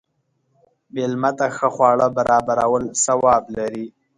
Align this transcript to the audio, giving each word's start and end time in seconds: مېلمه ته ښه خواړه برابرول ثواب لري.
مېلمه 0.93 1.31
ته 1.37 1.45
ښه 1.55 1.67
خواړه 1.75 2.07
برابرول 2.17 2.83
ثواب 3.03 3.43
لري. 3.57 3.85